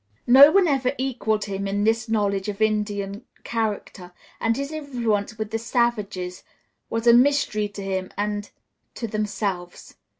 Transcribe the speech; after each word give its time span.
No 0.25 0.49
one 0.49 0.67
ever 0.67 0.93
equaled 0.97 1.45
him 1.45 1.67
in 1.67 1.85
his 1.85 2.09
knowledge 2.09 2.49
of 2.49 2.59
Indian 2.59 3.23
character, 3.43 4.11
and 4.39 4.57
his 4.57 4.71
influence 4.71 5.37
with 5.37 5.51
the 5.51 5.59
savages 5.59 6.41
was 6.89 7.05
a 7.05 7.13
mystery 7.13 7.67
to 7.67 7.83
him 7.83 8.09
and 8.17 8.49
to 8.95 9.05
themselves. 9.05 9.93